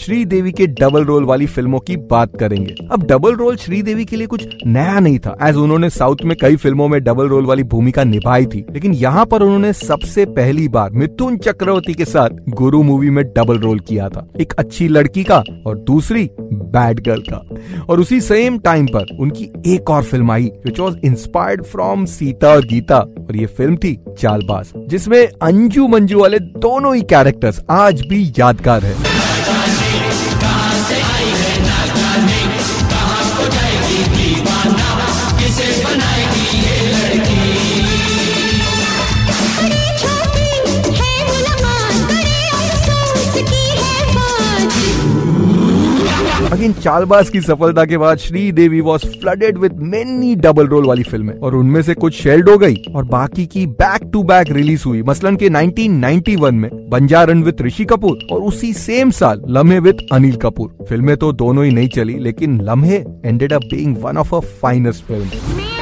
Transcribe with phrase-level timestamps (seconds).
[0.00, 4.26] श्रीदेवी के double role वाली फ़िल्मों की बात करेंगे। अब डबल रोल श्रीदेवी के लिए
[4.26, 8.04] कुछ नया नहीं था एज उन्होंने साउथ में कई फ़िल्मों में डबल रोल वाली भूमिका
[8.04, 13.10] निभाई थी। लेकिन यहाँ पर उन्होंने सबसे पहली बार मिथुन चक्रवर्ती के साथ गुरु मूवी
[13.10, 18.00] में डबल रोल किया था, एक अच्छी लड़की का और दूसरी बैड गर्ल का। और
[18.00, 22.66] उसी सेम टाइम पर उनकी एक और film I which was inspired from Sita और
[22.66, 28.26] गीता और ये फ़िल्म थी चालबाज जिसमें अंजू मंजू वाले दोनों ही कैरेक्टर्स आज भी
[28.38, 29.09] यादगार है।
[46.52, 51.32] अगेन चालबाज की सफलता के बाद Sridevi was flooded with many double role वाली फ़िल्में
[51.34, 55.02] और उनमें से कुछ शेल्ड हो गई और बाकी की बैक टू बैक रिलीज़ हुई।
[55.02, 60.36] मसलन के 1991 में बंजारन विद ऋषि कपूर और उसी सेम साल लम्हे विद अनिल
[60.36, 64.40] कपूर। फ़िल्में तो दोनों ही नहीं चली, लेकिन Lamhe ended up being one of a
[64.62, 65.79] finest film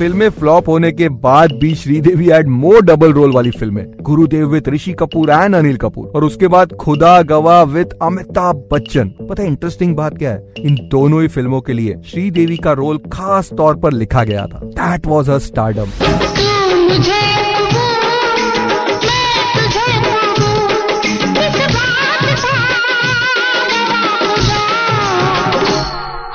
[0.00, 4.68] फ़िल्में फ्लॉप होने के बाद भी Sridevi add more double role वाली फ़िल्में। Gurudev with
[4.68, 6.12] Rishi Kapoor and Anil Kapoor.
[6.16, 10.54] और उसके बाद खुदा गवाह विद अमिताभ बच्चन। पता है इंटरेस्टिंग बात क्या है?
[10.58, 14.60] इन दोनों ही फ़िल्मों के लिए श्रीदेवी का रोल खास तौर पर लिखा गया था।
[14.64, 15.90] दैट वॉज़ अ स्टारडम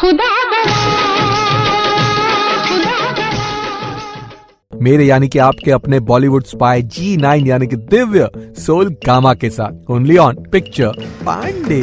[0.00, 0.41] खुदा
[4.82, 8.28] मेरे यानी कि आपके अपने बॉलीवुड स्पाई जी नाइन यानी कि दिव्य
[8.58, 10.92] सोल गामा के साथ। Only on picture
[11.26, 11.82] Pandey